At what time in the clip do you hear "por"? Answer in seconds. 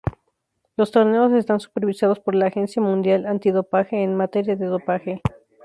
2.19-2.33